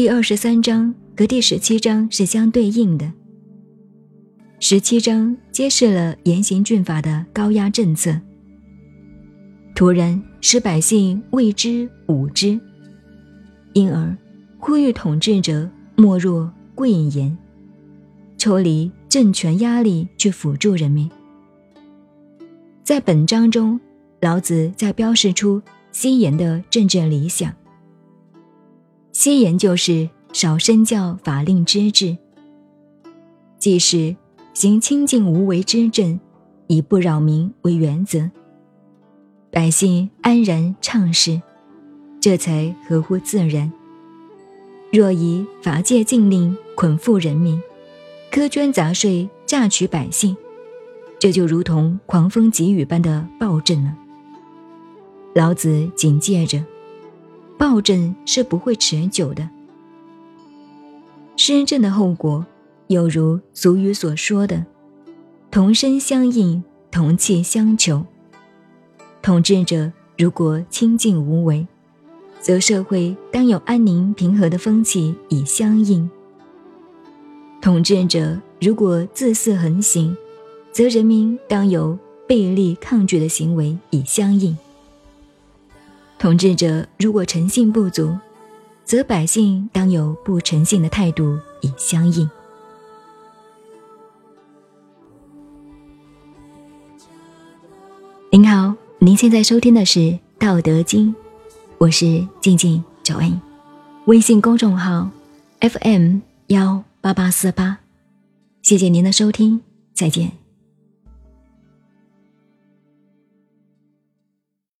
[0.00, 3.12] 第二十三章和第十七章是相对应的。
[4.58, 8.18] 十七章揭示了严刑峻法的高压政策，
[9.74, 12.58] 突然使百姓畏之武之，
[13.74, 14.16] 因而
[14.58, 17.36] 呼吁统治者莫若贵言，
[18.38, 21.10] 抽离政权压力去辅助人民。
[22.82, 23.78] 在本章中，
[24.22, 25.60] 老子在标示出
[25.92, 27.54] 西言的政治理想。
[29.22, 32.16] 西言就是少身教法令之治，
[33.58, 34.16] 即是
[34.54, 36.18] 行清净无为之政，
[36.68, 38.30] 以不扰民为原则，
[39.50, 41.42] 百姓安然畅适，
[42.18, 43.70] 这才合乎自然。
[44.90, 47.62] 若以法界禁令捆缚人民，
[48.32, 50.34] 苛捐杂税榨取百姓，
[51.18, 53.94] 这就如同狂风急雨般的暴政了。
[55.34, 56.64] 老子警戒着。
[57.60, 59.46] 暴政是不会持久的。
[61.36, 62.46] 施政的后果，
[62.86, 64.64] 有如俗语所说的
[65.52, 68.02] “同声相应，同气相求”。
[69.20, 71.66] 统治者如果清静无为，
[72.40, 76.08] 则社会当有安宁平和的风气以相应；
[77.60, 80.16] 统治者如果自私横行，
[80.72, 84.56] 则人民当有背离抗拒的行为以相应。
[86.20, 88.14] 统治者如果诚信不足，
[88.84, 92.28] 则百姓当有不诚信的态度以相应。
[98.30, 99.98] 您好，您现在收听的是
[100.38, 101.08] 《道德经》，
[101.78, 103.40] 我是静静九 A，
[104.04, 105.08] 微信公众号
[105.60, 107.78] FM 幺八八四八，
[108.60, 109.62] 谢谢您的收听，
[109.94, 110.39] 再见。